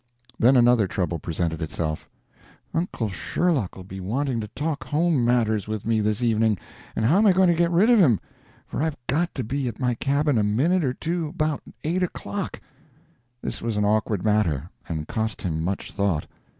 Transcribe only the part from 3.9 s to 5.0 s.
wanting to talk